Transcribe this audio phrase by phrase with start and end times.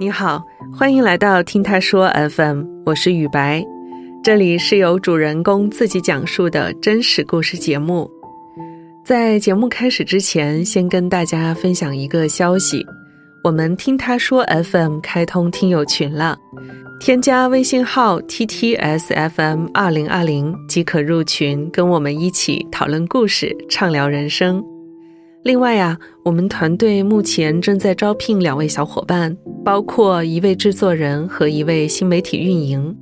[0.00, 3.62] 你好，欢迎来到听他说 FM，我是雨白，
[4.22, 8.10] 这里是由主人公自己讲述的真实故事节目。
[9.04, 12.86] 在节目开始之前，先跟大家分享一个消息：
[13.42, 16.38] 我们听他说 FM 开通听友群了，
[17.04, 24.64] 添加微信号 ttsfm 二零二零即可入群，跟我们一起讨论故事，畅聊人生。
[25.42, 29.36] 另外呀，我们团队目前正在招聘两位小伙伴。
[29.62, 32.96] 包括一位制作人和一位新媒体运营。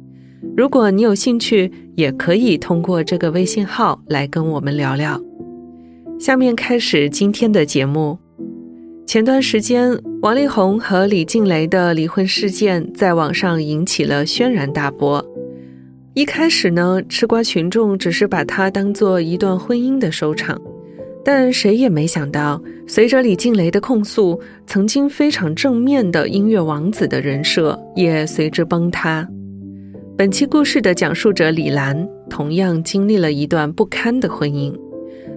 [0.56, 5.20] 如果你有兴趣，也可以通过这个微信号来跟我们聊聊。
[6.18, 8.18] 下面开始今天的节目。
[9.06, 15.20] 前段时间，王力宏和李静蕾的离婚事件在网上引起了轩然大波。
[16.14, 20.56] 一开始呢，吃瓜群众只是把它当做一段婚姻的收场。
[21.24, 29.28] 但谁也没想到，随着李静蕾的控诉，曾经非常正面的音乐王子的人设也随之崩塌。
[30.16, 34.72] 本期故事的讲述者李兰，同样经历了一段不堪的婚姻，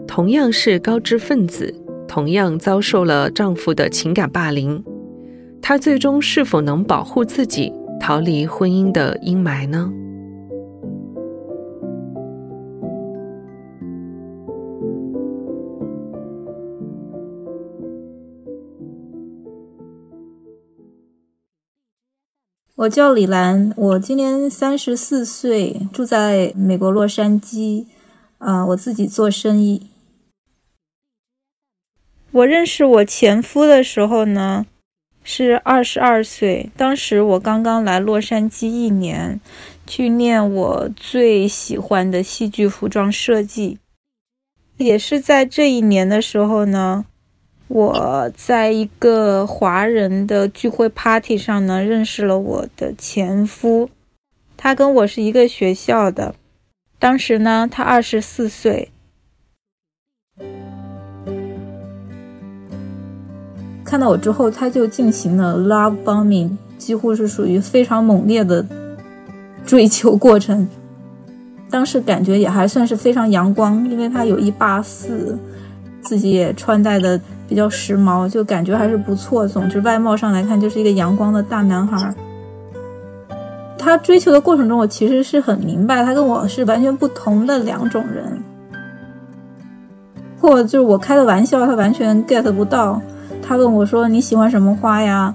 [0.05, 1.73] 同样是高知分子，
[2.16, 4.81] 同样遭受了丈夫的情感霸凌。
[5.61, 9.91] 她最终是否能保护自己，逃离婚姻的阴霾呢？
[22.75, 27.88] 我叫李兰，我今年三十四岁，住在美国洛杉矶。
[28.38, 29.88] 啊，我自己做生意。
[32.36, 34.66] 我认识我前夫的时候呢，
[35.23, 39.39] 是二十二岁，当时我刚刚来洛杉矶一年，
[39.88, 43.77] 去念我最喜欢的戏剧服装设计。
[44.75, 47.05] 也是在这一年的时候呢。
[47.67, 53.89] 我在一个华人的聚会 party 上呢，认识了我的前夫，
[54.55, 56.36] 他跟我是一个学校的。
[56.99, 58.92] 当时呢，他二十四岁。
[63.95, 68.66] 看到我之后，他就进行了 love bombing，几乎是属于非常猛烈的
[69.66, 70.67] 追求过程。
[71.70, 75.39] 当时感觉也还算是非常阳光，因为他有一八四，
[76.02, 77.17] 自己也穿戴的。
[77.48, 79.48] 比较时髦，就感觉还是不错。
[79.48, 82.14] 总之，外貌上来看，就是一个阳光的大男孩。
[83.77, 88.44] 他追求的过程中，我其实是很明白，他跟我是完全不同的两种人。
[90.38, 93.02] 或就是我开的玩笑，他完全 get 不到。
[93.48, 95.33] 他问我说：“你喜欢什么花呀？”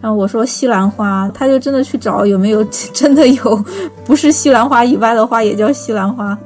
[0.00, 3.64] 然后我说：“西兰花。”他就真的去找有没有 真的有
[4.04, 6.38] 不是西兰花以外的花也叫西兰花。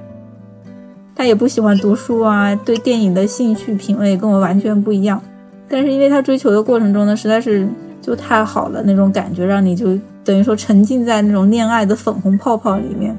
[1.14, 5.20] 他也不喜欢读书啊，对电影的兴趣品味跟我完全不一样。
[5.68, 7.68] 但是因为他追求的过程中呢，实在是
[8.00, 13.14] 就太好了，那种感觉让你就等于说沉浸在那种恋爱的粉红泡泡里面。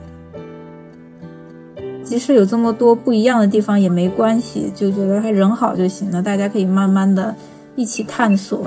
[2.04, 6.22] 即使有这么多不一样的地方也没关系，就觉得他人好就行了。
[6.22, 7.34] 大家可以慢慢的
[7.76, 8.66] 一起探索，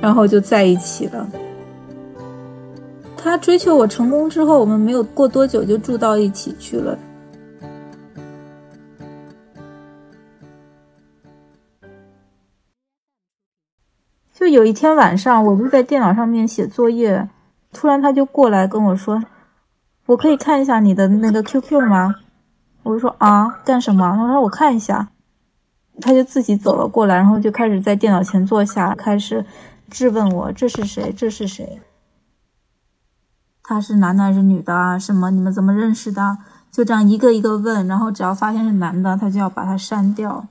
[0.00, 1.28] 然后就在一起了。
[3.16, 6.98] 他追求我成功之后，我们没有过多久就住到一起去了。
[14.34, 17.28] 就有一天晚上，我就在电脑上面写作业，
[17.72, 19.22] 突然他就过来跟我说
[20.06, 22.16] ：“我可以看一下你的那个 QQ 吗？”
[22.82, 25.10] 我就说：“啊，干什么？”他说：“我看一下。”
[26.00, 29.44] 他就自己走了过来，然后就开始在电脑前坐下，开始
[29.90, 31.12] 质问我：“这是谁？
[31.12, 31.80] 这是谁？
[33.62, 34.98] 他是男的还是女的啊？
[34.98, 35.30] 什么？
[35.30, 36.38] 你们怎么认识的？”
[36.72, 40.46] 就这样一个一个问，然后只要发现是男的，他就要把他删掉。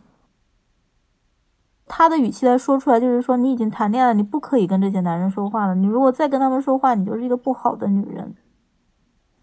[1.88, 5.74] 他的语气来说出来，就是说你已经谈恋爱了，你不可以跟这些男人说话了。
[5.74, 8.36] 你如果再跟他们说话，你就是一个不好的女人。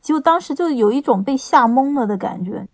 [0.01, 2.69] 就当时就有一种被吓懵了的感觉。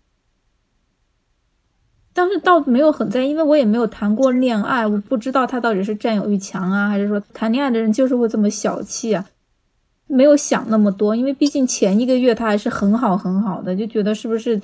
[2.17, 9.25] 但是倒没有很在意，因为我也没有谈过恋爱，我不知道他到底是占有欲强啊，还是说谈恋爱的人就是会这么小气啊？
[10.07, 14.61] 没有想那么多，因为毕竟前一个月他还是很好很好的，就觉得是不是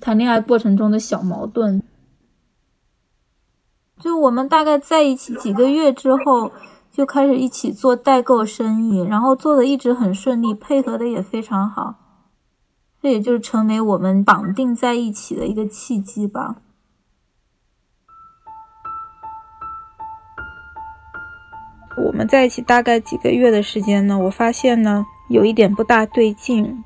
[0.00, 1.82] 谈恋爱过程中的小矛盾。
[3.98, 6.52] 就我们大概在一起几个月之后，
[6.92, 11.94] 就开始一起做代购生意，然后做的一直很顺利，配合的也非常好，
[13.00, 16.56] 这也就是成为我们绑定在一起的一个契机吧。
[22.12, 26.84] 我们在一起大概几个月的时间呢，我发现呢有一点不大对劲，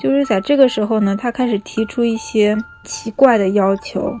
[0.00, 4.12] 就是在这个时候呢，他开始提出一些奇怪的要求。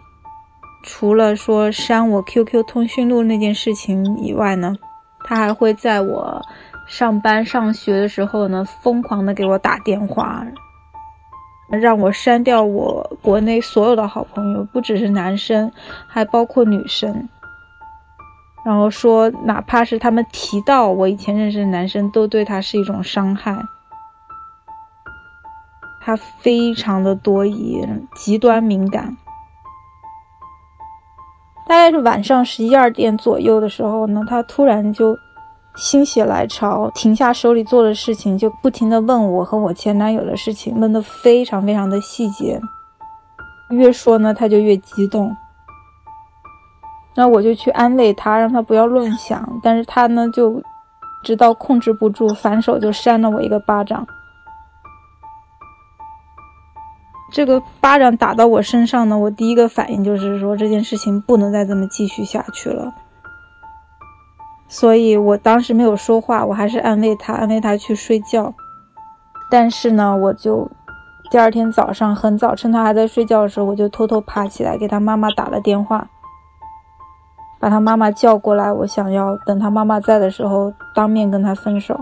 [0.84, 4.76] 除了说删我 QQ 通讯录那件事情以外呢，
[5.24, 6.40] 他还会在我
[6.86, 10.46] 上班上学的时候呢，疯狂的给我打电话，
[11.70, 15.72] 让我删掉我国内所有的好朋友，不只是男生，
[16.06, 17.28] 还包括女生。
[18.64, 23.56] 然后说，哪怕是他们提到我以前认识的男生，都对他是一种伤害。
[26.00, 29.16] 他非常的多疑，极端敏感。
[31.66, 35.16] 大概是晚上十一二点左右的时候呢，他突然就
[35.76, 42.60] 心血来潮，停下手里做的事情，就不停的问我和我前男友的事情，问的非常非常的细节。
[43.70, 45.34] 越说呢，他就越激动。
[47.16, 49.60] 那我就去安慰他，让他不要乱想。
[49.62, 50.62] 但是他呢，就
[51.22, 54.06] 直到控制不住，反手就扇了我一个巴掌。
[57.32, 62.94] 这个巴掌打到我身上呢，我第一个反应就是说这件事情不能再这么继续下去了。
[64.68, 68.54] 所以我当时没有说话，我还是安慰他，安慰他去睡觉。
[69.50, 70.70] 但是呢，我就
[71.30, 76.08] 第二天早上很早，趁他还在睡觉的时候，我就偷偷爬起来给他妈妈打了电话，
[77.64, 81.98] 把他妈妈叫过来，我想要等他妈妈在的时候当面跟他分手。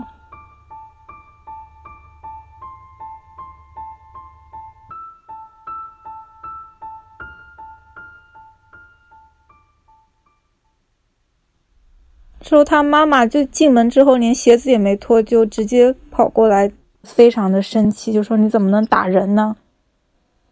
[12.41, 16.69] 说他妈妈就进门之后连鞋子也没脱，就直接跑过来，
[17.03, 19.55] 非常的生气，就说你怎么能打人呢？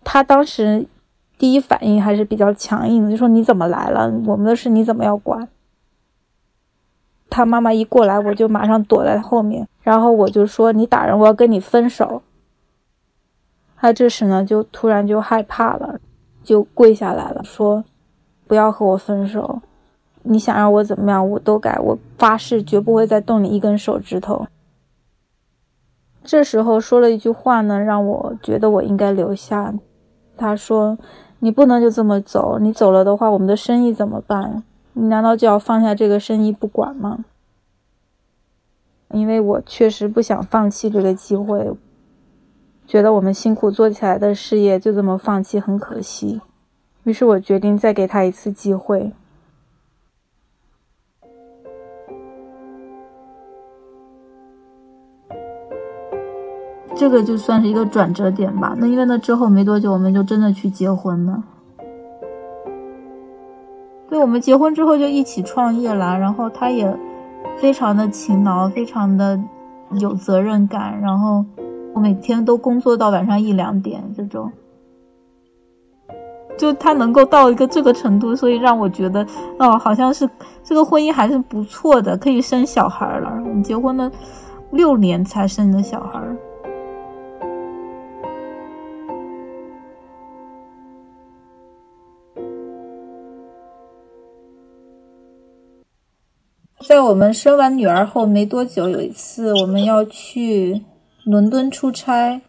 [0.06, 0.88] 他当时
[1.42, 4.08] 第一反应还是比较强硬的，就说你怎么来了？
[4.28, 5.50] 我们的事你怎么要管？
[7.32, 12.22] 他妈妈一过来，我就马上躲在后面，然后我就说你打人，我要跟你分手。
[13.76, 16.00] 他这时呢就突然就害怕了，
[16.44, 17.84] 就跪下来了，说
[18.46, 19.64] 不要和我分手。
[20.22, 21.80] 你想让我怎么样，我都改。
[21.80, 24.46] 我发誓绝不会再动你一根手指头。
[26.24, 29.74] 这时候说了一句话呢，让我觉得我应该留下。
[30.38, 30.98] 他说
[31.42, 34.64] ：“你不能就这么走，你走了的话，我们的生意怎么办？
[34.94, 37.26] 你难道就要放下这个生意不管吗？”
[39.14, 41.70] 因为我确实不想放弃这个机会，
[42.88, 46.40] 觉得我们辛苦做起来的事业就这么放弃很可惜。
[47.04, 49.12] 于是我决定再给他一次机会。
[56.96, 58.76] 这个就算是一个转折点吧。
[58.78, 61.44] 那因为那之后没多久，我们就真的去结婚了。
[64.10, 66.18] 对，我们结婚之后就一起创业了。
[66.18, 66.94] 然后他也
[67.58, 69.40] 非常的勤劳，非常的
[70.00, 71.00] 有责任感。
[71.02, 71.44] 然后
[71.94, 74.52] 我每天都工作到晚上一两点这种。
[76.58, 79.26] 就他能够到一个这个程度，所以让我觉得，
[79.58, 80.30] 哦，好像是
[80.62, 83.32] 这个婚姻还是不错的，可以生小孩了。
[83.48, 84.12] 我们结婚了
[84.72, 86.22] 六年才生的小孩。
[96.92, 100.84] 在我们生完女儿后没多久，有一次我们要去
[101.24, 102.42] 伦敦出差，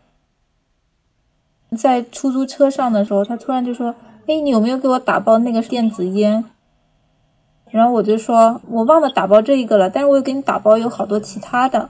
[1.78, 3.94] 在出租车上的时候，他突然就说
[4.26, 6.44] ：“哎，你有没有给我打包那个电子烟？”
[7.70, 11.88] 然后我就说：“我忘了打包这一个了，但是我又给你打包有好多其他的。”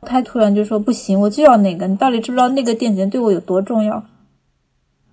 [0.00, 1.86] 他突然就说：“不行，我就要那个。
[1.86, 4.02] 你到底知不知道那个电子烟对我有多重要？”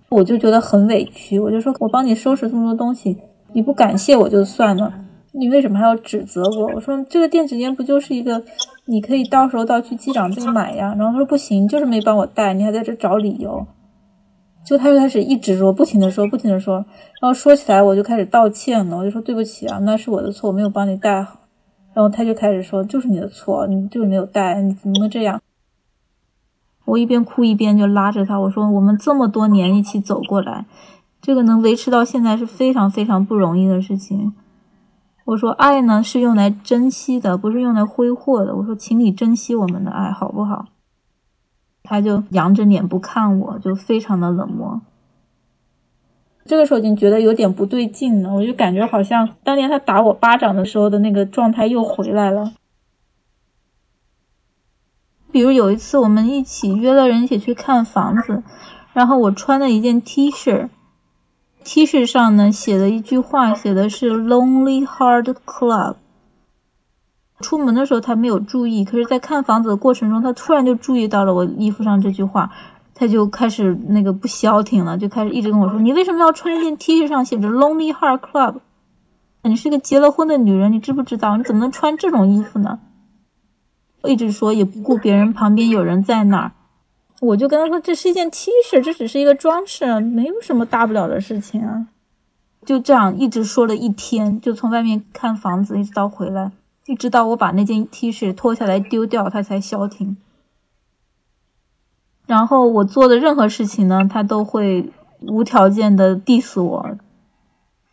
[0.08, 3.18] 我就觉得很委屈，我就说：“我帮你收拾这么多东西，
[3.52, 5.00] 你不感谢我就算了。”
[5.38, 6.66] 你为什么还要指责我？
[6.74, 8.42] 我说这个电子烟不就是一个，
[8.86, 10.94] 你可以到时候到去机长这买呀。
[10.98, 13.66] 然后他说不行，就是没帮我带，你还在这找理由。
[14.64, 16.76] 就他就开始一直说，不停的说，不停的说。
[17.20, 21.40] 然后说起来我就开始道歉了，我就说对不起啊，那是我的错，我没有帮你带好。
[21.92, 25.40] 然后他就开始说，就是你的错，你就是没有带，你怎么能这样？
[26.86, 30.64] 我一边哭一边就拉着他，我说我们这么多年一起走过来，
[31.20, 34.32] 这个能维持到现在是非常非常不容易的事情。
[35.26, 38.54] 我说爱呢是用来珍惜的，不是用来挥霍的。
[38.54, 40.66] 我说，请你珍惜我们的爱，好不好？
[41.82, 44.80] 他就扬着脸不看我，就非常的冷漠。
[46.44, 52.52] 这个时候已经觉得有点不对劲了，我就感觉好像当年他打我巴掌的时候的那个状态又回来了。
[55.32, 58.44] 比如有一次我们一起约了人一起去看房子，
[58.92, 60.68] 然后我穿了一件 T 恤。
[61.66, 65.96] T 恤上呢写了一句话，写的是 Lonely Heart Club。
[67.40, 72.52] 出门的时候他没有注意，可是，在看房子的过程中，他突然就注意到了我衣服上这句话，
[72.94, 78.54] 他就开始那个不消停了，就开始一直跟我说：“你为什么要穿一件 T 恤上写着 Lonely Heart Club？
[79.42, 81.36] 你是个结了婚的女人，你知不知道？
[81.36, 82.78] 你怎么能穿这种衣服呢？”
[84.06, 86.52] 一直说也不顾别人旁边有人在那儿，
[87.20, 91.86] 我就跟他说：“这是一件 T 恤，这只是一个装饰，没有什么大不了的事情啊。”
[92.66, 96.50] 就这样一直说了一天，就从外面看房子一直到回来，
[96.86, 100.16] 一直到我把那件 T 恤脱下来丢掉，他才消停。
[102.26, 106.98] 然后我做的任何事情呢，他都会无条件的 diss 我，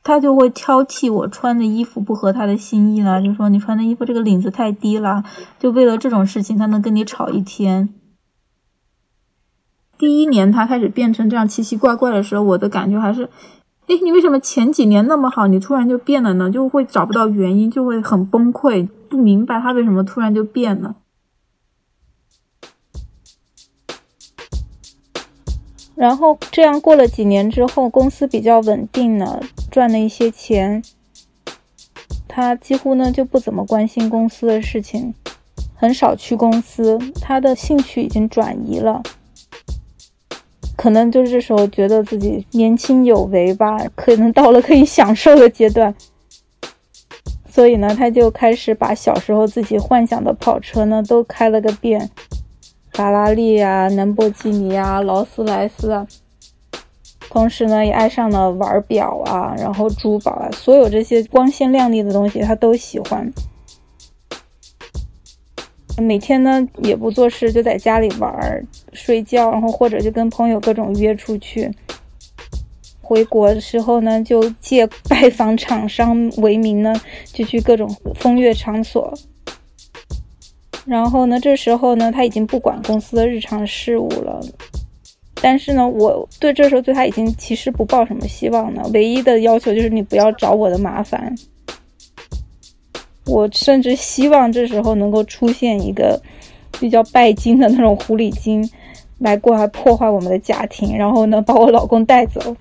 [0.04, 5.24] 他就会挑剔我穿的衣服不合他的心意啦，就说你穿的衣服这个领子太低了，
[5.60, 7.94] 就为了这种事情他能跟你吵一天。
[10.04, 13.24] 第一年他开始变成这样奇奇怪怪的时候，我的感觉还是，
[13.88, 16.52] 哎，你为什么前几年那么好，你突然就变了呢？
[16.52, 20.98] 就会找不到原因，就会很崩溃，不明白他为什么突然就变了。
[25.96, 29.42] 然后这样过了几年之后，公司比较稳定了，
[29.72, 30.84] 赚了一些钱。
[32.28, 35.14] 他几乎呢就不怎么关心公司的事情，
[35.76, 37.00] 很少去公司。
[37.22, 39.02] 他的兴趣已经转移了，
[40.84, 45.96] 可能就是这时候觉得自己年轻有为吧，可能到了可以享受的阶段。
[47.50, 52.10] 所以呢，他就开始把小时候自己幻想的跑车呢都开了个遍。
[52.92, 56.06] 法拉利啊，兰博基尼啊，劳斯莱斯啊，
[57.30, 63.32] 同时呢，也爱上了玩表啊，然后珠宝啊，所有这些光鲜亮丽的东西，他都喜欢。
[66.02, 71.72] 每天呢，也不做事，就在家里玩、睡觉，然后或者就跟朋友各种约出去。
[73.02, 76.94] 回国的时候呢，就借拜访厂商为名呢，
[77.26, 79.14] 就去各种风月场所。
[80.86, 84.42] 然后呢，这时候呢，他已经不管公司的日常事务了。
[85.42, 88.90] 但是呢，我对这时候对他已经其实不抱什么希望了。
[88.94, 91.36] 唯一的要求就是你不要找我的麻烦。
[93.26, 96.22] 我甚至希望这时候能够出现一个
[96.80, 98.70] 比较拜金的那种狐狸精，
[99.20, 102.56] 来过来破坏我们的家庭，然后呢，把我老公带走。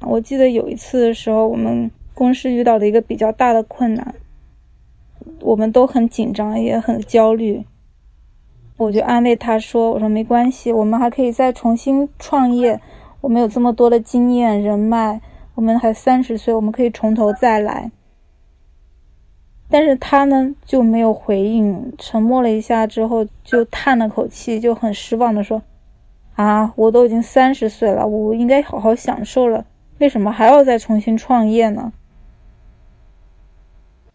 [0.00, 4.14] 我记得有一次的时候，我们公司遇到的一个比较大的困难，
[5.40, 7.64] 我们都很紧张，也很焦虑。
[8.78, 12.80] 我就安慰他说：“我说没关系，我们还可以再重新创业。
[13.20, 15.20] 我们有这么多的经验人脉，
[15.54, 17.90] 我们还三十岁，我们可以从头再来。”
[19.70, 25.60] 但是他呢就没有回应，沉默了一下之后，就叹了口气，就很失望的说
[26.36, 29.66] ：“啊，我都已经三十岁了，我应该好好享受了。”
[29.98, 31.92] 为什么还要再重新创业呢？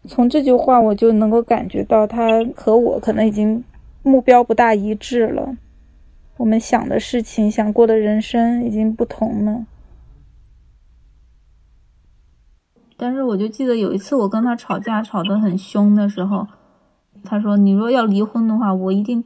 [0.08, 3.62] 从这句话我就能够感觉到，他和我可能已经
[4.02, 5.56] 目标不大一致了。
[6.36, 9.66] 我们想的事情、想过的人生已经不同了。
[12.96, 16.46] 但是我就记得有一次我跟他吵架吵得很凶的时候，
[17.24, 19.22] 他说：“你若要离婚的话，我一定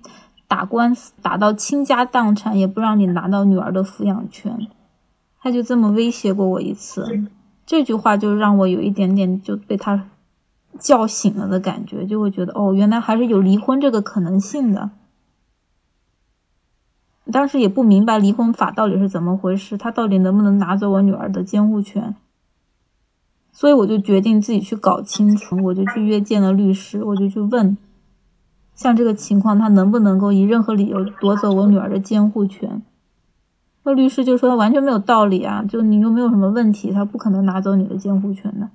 [0.46, 4.68] 打官司打到倾家荡产，也不让你拿到女儿的抚养权。”
[5.40, 7.24] 他就这么威胁过我一次，
[7.64, 10.08] 这句话就让我有一点点就被他
[10.78, 14.90] 叫醒了的感觉，就会觉得哦，原来还是有离婚这个可能性的。
[17.30, 22.14] 当时也不明白离婚法到底是怎么回事，他到底能不能拿走我女儿的监护权？
[23.52, 27.76] 所以我就决定自己去搞清楚，我就去约见了律师，我就去问，
[28.74, 32.82] 像这个情况，他能不能够以任何理由夺走我女儿的监护权？
[33.82, 38.68] 那律师就说他完全没有道理啊，就你又没有什么问题，他不可能拿走你的监护权的。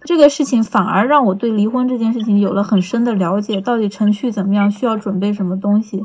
[0.00, 6.04] 这个事情反而让我对离婚这件事情有了很深的了解，到底程序怎么样，需要准备什么东西。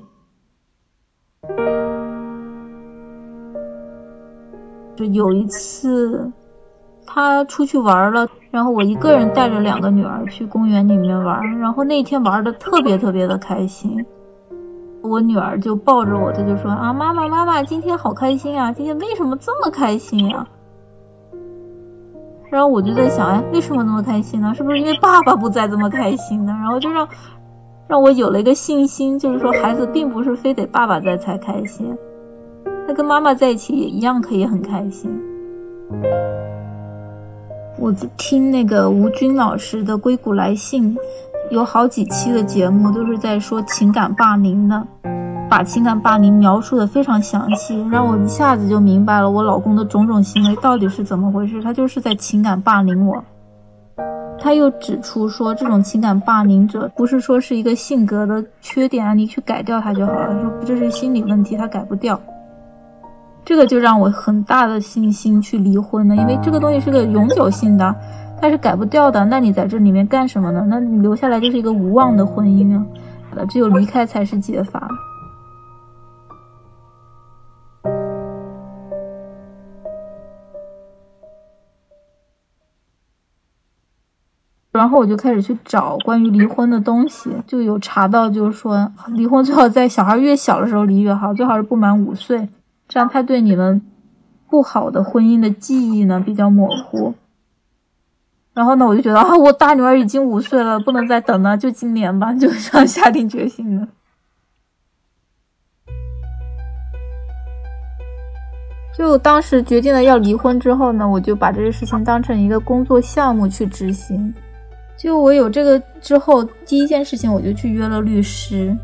[4.95, 6.31] 就有一次，
[7.07, 14.05] 他出去玩了，然后我一个人带着两个女儿去公园里面玩，然后那天玩的特别特别的开心。
[15.01, 18.71] 我女儿就抱着我，她就说：“啊，妈妈，妈妈，今天好开心啊！
[18.71, 20.45] 今天为什么这么开心呀？”
[22.51, 24.53] 然后我就在想，哎，为什么那么开心呢？
[24.53, 26.53] 是不是因为爸爸不在这么开心呢？
[26.61, 27.07] 然后就让
[27.91, 31.93] 让我有了一个信心，就是说孩子并不是非得爸爸在才开心，
[32.87, 35.11] 他跟妈妈在一起也一样可以很开心。
[37.77, 40.95] 我听那个吴军老师的《硅谷来信》。
[41.49, 44.87] 有好几期的节目都是在说情感霸凌的，
[45.49, 51.61] 把情感霸凌描述的非常详细，让我一下子就明白了我老公的种种行为到底是怎么回事。
[51.61, 53.21] 他就是在情感霸凌我。
[54.41, 60.41] 他又指出说，这种情感霸凌者不是说是一个性格的缺点啊，你去改掉他就好了。
[60.41, 62.19] 说这是心理问题，他改不掉。
[63.45, 67.95] 这个就让我很大的信心去离婚了，因为这个东西是个永久性的，
[68.39, 69.23] 它是改不掉的。
[69.25, 70.65] 那你在这里面干什么呢？
[70.67, 72.83] 那你留下来就是一个无望的婚姻啊！
[73.49, 74.87] 只有离开才是解法。
[84.81, 92.49] 然后我就开始去找关于离婚的东西，就有查到，就是说离婚最好在小孩越小的时候离越好，最好是不满五岁，
[92.87, 93.79] 这样他对你们
[94.49, 97.13] 不好的婚姻的记忆呢比较模糊。
[98.55, 103.87] 然后呢，我就觉得啊，我大女儿已经五岁了，不能再等了，就今年吧，就这样下定决心了。
[108.97, 114.33] 就当时决定了要离婚之后呢，我就把这个事情当成一个工作项目去执行。
[115.01, 118.77] 就我有这个之后，第一件事情我就去约了律师，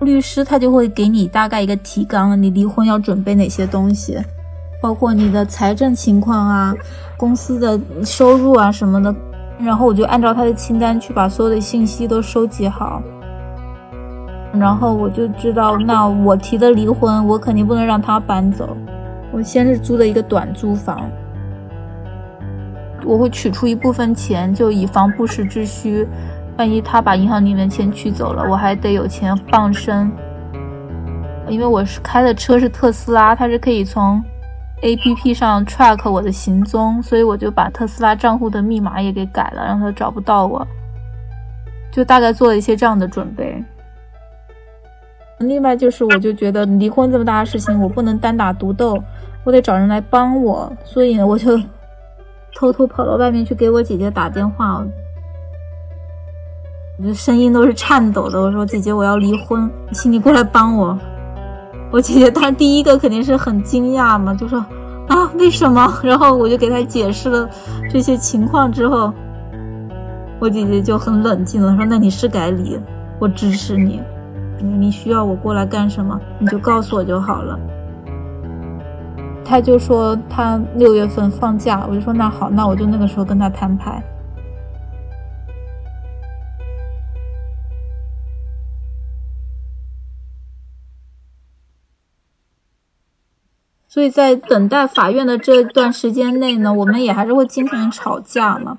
[0.00, 4.18] 律师他就会给你大概一个提纲，你离婚要准备哪些东西，
[4.82, 6.74] 包括你的财政情况啊、
[7.16, 9.14] 公司的收入啊什么的，
[9.58, 13.02] 然后我就按照他的清单去把所有的信息都收集好，
[14.52, 18.76] 然后我就知道，那我提的离婚，我肯定不能让他搬走，
[19.32, 21.10] 我先是租的一个短租房。
[23.08, 26.06] 我会取出一部分钱，就以防不时之需。
[26.58, 30.12] 万一他把银行里面钱取走了，我还得有钱傍身。
[31.48, 34.22] 因为我是开的车是特斯拉，它是可以从
[34.82, 40.66] A P P 上 track 我的行踪，所以我就把特斯拉账户的密码也给改了，让他找不到我。
[41.90, 43.64] 就大概做了一些这样的准备。
[45.38, 49.02] 另外就是，我就觉得离婚这么大的事情，我不能单打独斗，
[49.44, 51.58] 我得找人来帮我，所以呢，我就。
[52.58, 54.84] 偷偷跑到外面去给我姐姐打电话，
[56.98, 58.40] 我的声音都是颤抖的。
[58.42, 60.98] 我说：“姐姐，我要离婚，请你过来帮我。”
[61.92, 64.58] 我姐姐她第一个肯定是很惊讶嘛，就说
[65.06, 67.48] ：“啊，为什么？” 然后我就给她解释了
[67.88, 69.14] 这些情况之后，
[70.40, 72.76] 我姐姐就很冷静了，说：“那你是该离，
[73.20, 74.00] 我支持你，
[74.60, 77.56] 你需要我过来干什么，你就告诉我就好了。”
[79.50, 84.02] 他就说他六月份放假，我就说那好，那我就那个时候跟他摊牌。
[93.88, 98.76] 所以在等待法院的这段时间内呢，我们也还是会经常吵架嘛。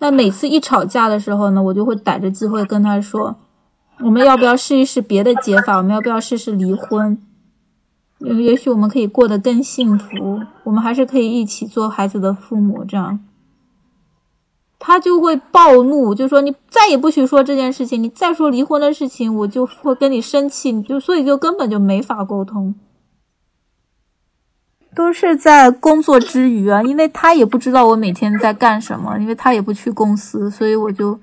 [0.00, 3.36] 那每次一吵架的时候呢，我就会逮着机会跟他说，
[4.00, 5.78] 我们要不要试一试别的解法？
[5.78, 7.18] 我们要不要试试离婚？
[8.20, 12.84] 也许我们可以过得更幸福，我们还是可以一起做孩子的父母。
[12.84, 13.18] 这样，
[14.78, 20.82] 他就会暴怒，就说你再也不许说这件事情，你再说离婚的事情，我就会跟你生气。
[20.82, 22.74] 就所以就根本就没法沟通，
[24.94, 31.18] 都是在工作之余啊，因为他也不知道我每天在干什么，因为他也不去公司，所以我就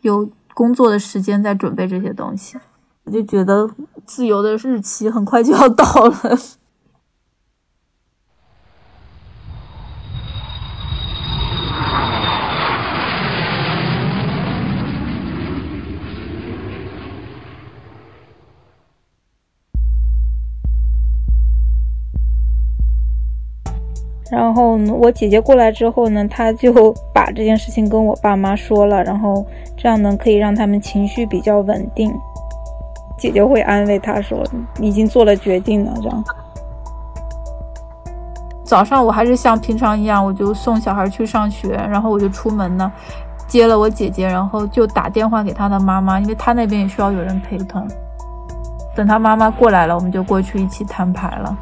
[0.00, 2.56] 有工作的时间在准备这些东西。
[3.10, 3.68] 就觉得
[4.06, 6.14] 自由的日期很快就要到了。
[24.30, 29.44] 然后我姐姐过来之后呢，她就把这件事情跟我爸妈说了，然后
[29.76, 32.14] 这样呢可以让他们情绪比较稳定。
[33.20, 34.42] 姐姐会安慰他说
[34.80, 36.24] ：“已经做了决定了。”这样。
[38.64, 42.90] 早上我还是像平常一样，我就送小孩去上学，然后我就出门呢，
[43.46, 47.86] 接了我姐姐，然后就打电话给他的妈妈，因为他那边也需要有人陪同。
[48.94, 51.58] 等他妈妈过来了，我们就过去一起摊牌了。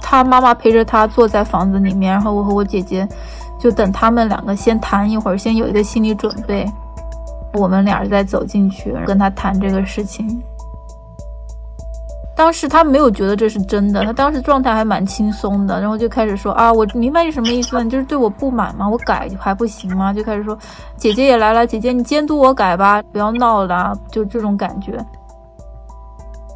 [0.00, 3.06] 他妈妈陪着他坐在房子里面，然后我和我姐姐
[3.58, 6.64] 就等他们两个先谈一会儿，先有一个心理准备。
[7.54, 10.42] 我们俩再走进去跟他谈这个事情。
[12.36, 18.88] 当时他没有觉得这是真的，他当时状态还蛮轻松的，然后就开始说啊，我明白你什么意思，你就是对我不满吗？
[18.88, 20.12] 我改还不行吗？
[20.12, 20.58] 就开始说，
[20.96, 24.98] 姐姐也来了，姐姐你监督我改吧，不要闹了，就这种感觉。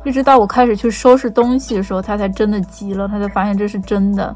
[0.04, 4.34] 一直到我开始去收拾东西的时候，他才真的急了，他才发现这是真的。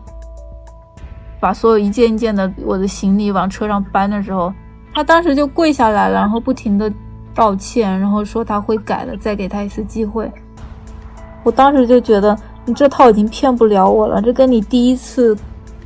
[1.40, 4.52] 把所有一件一件的我的行李往车上搬的时候。
[4.94, 6.92] 他当时就跪下来了，然后不停的
[7.34, 10.30] 道歉，然后说他会改的，再给他一次机会。
[11.42, 15.36] 我当时就觉得你这套已经骗不了我了，这跟你第一次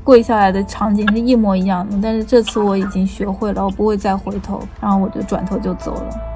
[0.05, 1.97] 跪下来的场景是一模一样的。
[2.03, 6.36] 但是这次我已经学会了，我不会再回头，然后我就转头就走了。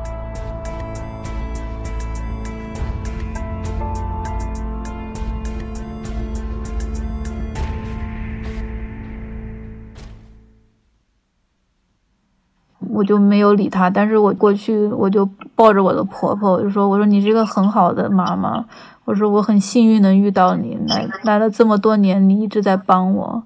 [12.92, 18.64] 我就没有理他，但是我过去我就抱着我的婆婆，我就说：“我说你是一个很好的妈妈，
[19.04, 23.42] 我说我很幸运能遇到你，来来了这么多年，你一直在帮我。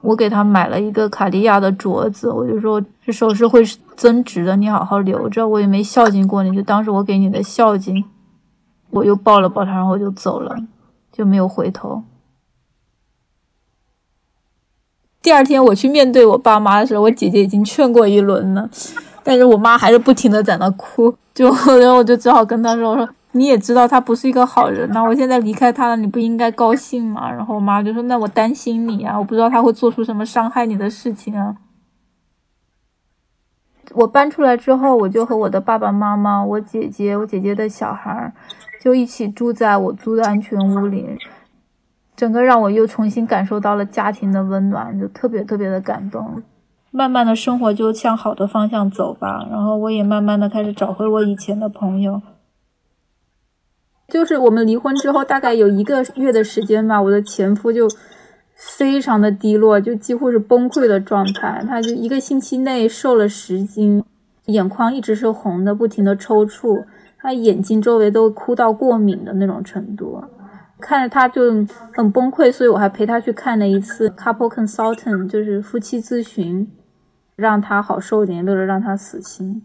[0.00, 3.62] 我给他买了一个卡地亚的镯子，我就说这首饰会
[3.96, 5.46] 增值的，你好好留着。
[5.46, 8.04] 我也没孝敬过你，就当是我给你的孝敬。
[8.90, 10.56] 我又抱了抱他，然后我就走了，
[11.12, 12.02] 就没有回头。”
[15.22, 18.68] 第二天我去面对我爸妈的时候，我姐姐已经劝过一轮了，
[19.22, 21.46] 但是我妈还是不停的在那哭，就
[21.78, 31.56] 然后我就只好跟她说：“我说你也知道他不是一个好人，呐我现在离开他了，你不应该高兴吗？”然后我妈就说：“那我担心你啊，我不知道他会做出什么伤害你的事情啊。”
[33.92, 38.32] 我搬出来之后，我就和我的爸爸妈妈、我姐姐、我姐姐的小孩儿，
[38.82, 41.18] 就一起住在我租的安全屋里。
[42.20, 46.42] 整个让我又重新感受到了家庭的温暖，就特别特别的感动。
[46.90, 52.20] 慢慢的生活就向好的方向走吧，然后我也慢慢的开始找回我以前的朋友。
[54.06, 57.88] 就是我们离婚之后，大概有一个月的时间吧，我的前夫就
[58.54, 61.64] 非常的低落，就几乎是崩溃的状态。
[61.66, 64.04] 他就一个星期内瘦了十斤，
[64.44, 66.84] 眼眶一直是红的，不停的抽搐，
[67.16, 70.22] 他眼睛周围都哭到过敏的那种程度。
[70.80, 76.66] 看着他就很崩溃，所以我还陪他去看了一次 couple consultant，就是夫妻咨询，
[77.36, 79.62] 让他好受一点，为了让他死心。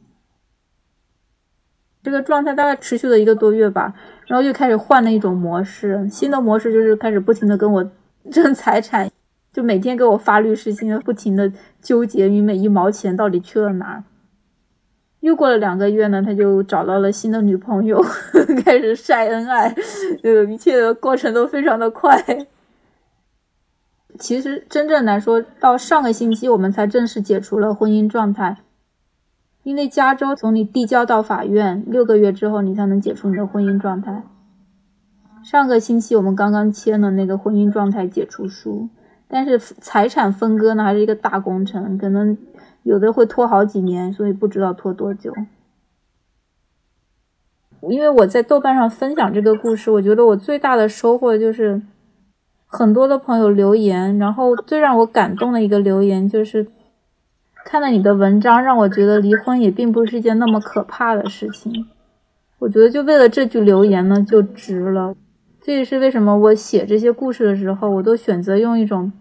[2.03, 3.95] 这个状态大概持续了一个多月吧，
[4.27, 7.91] 然后又开始换了一种模式，新的模式就是开始不停的跟我
[8.31, 9.09] 争财产，
[9.51, 11.51] 就每天给我发律师信，不停的
[11.81, 14.03] 纠结于每一毛钱到底去了哪儿。
[15.25, 17.99] 又过了两个月呢，他就找到了新的女朋友，
[18.63, 19.75] 开始晒恩爱，
[20.21, 22.23] 呃，一切的过程都非常的快。
[24.19, 28.57] 其实真正来说，到上个星期我们才正式解除了婚姻状态，
[29.63, 34.21] 因为加州从你递交到法院六个月之后，你才能解除你的婚姻状态。
[35.43, 38.89] 上个星期我们刚刚签了那个婚姻状态解除书，
[39.27, 42.37] 但是财产分割呢，还是一个大工程，可能。
[42.85, 45.33] 有的会拖好几年，所以不知道拖多久。
[47.89, 51.81] 因为我在豆瓣上分享这个故事，我觉得我最大的收获就是
[52.67, 56.67] 很多的朋友留言，然后最让我感动的一个留言就是
[57.65, 61.87] 看了你的文章，让我觉得离婚也并不是一件那么可怕的事情。
[62.59, 65.15] 我觉得就为了这句留言呢，就值了。
[65.59, 69.11] 这也是为什么我写这些故事的时候，我都选择用一种。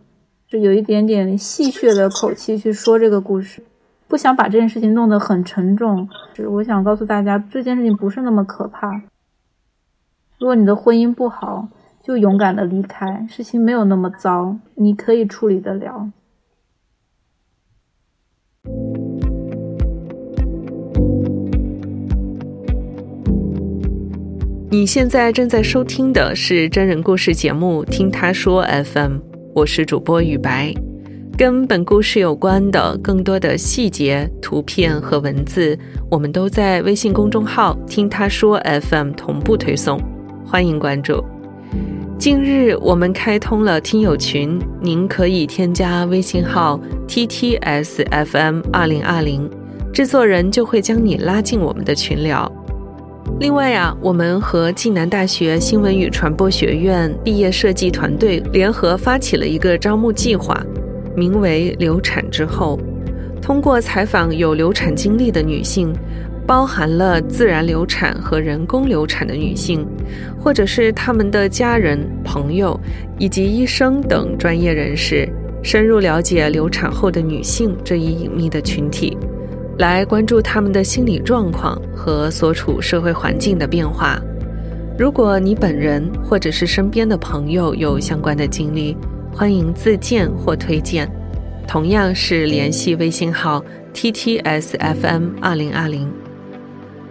[0.55, 3.61] 就有一点点戏谑的口气去说这个故事，
[4.07, 6.09] 不想把这件事情弄得很沉重。
[6.33, 9.03] 是我想告诉大家，这件事情不是那么可怕。
[10.39, 11.67] 如果你的婚姻不好，
[12.05, 16.13] 就勇敢的离开，事情没有那么糟，你可以处理得了。
[24.71, 29.17] 你现在正在收听的是真人故事节目《听他说 FM》。
[29.55, 30.75] 我是主播雨白，
[31.39, 35.79] 跟本故事有关的更多的细节、图片和文字，
[36.11, 40.01] 我们都在微信公众号“听他说 FM” 同步推送，
[40.45, 41.25] 欢迎关注。
[42.19, 49.49] 近日我们开通了听友群，您可以添加微信号 “ttsfm 二零二零”，
[49.95, 52.51] 制作人就会将你拉进我们的群聊。
[53.41, 60.59] 另外啊，我们和暨南大学新闻与传播学院毕业设计团队联合发起了一个招募计划，
[61.17, 62.79] 名为“流产之后”。
[63.43, 65.93] 通过采访有流产经历的女性，
[66.47, 69.85] 包含了自然流产和人工流产的女性，
[70.41, 72.79] 或者是他们的家人、朋友
[73.19, 75.29] 以及医生等专业人士，
[75.61, 79.19] 深入了解流产后的女性这一隐秘的群体。
[79.79, 84.21] 来关注他们的心理状况和所处社会环境的变化。
[84.97, 88.97] 如果你本人或者是身边的朋友有相关的经历，
[89.33, 91.11] 欢迎自荐或推荐，
[91.67, 93.61] 同样是联系微信号
[93.93, 96.09] ttsfm 二零二零。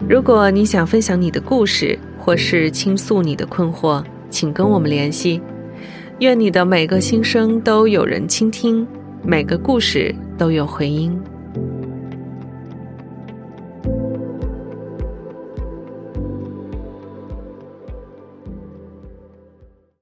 [0.07, 5.41] 如果你想分享你的故事或是倾诉你的困惑，请跟我们联系。
[6.19, 8.87] 愿你的每个心声都有人倾听，
[9.21, 11.19] 每个故事都有回音。